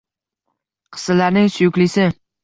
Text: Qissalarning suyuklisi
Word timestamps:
Qissalarning 0.95 1.51
suyuklisi 1.57 2.07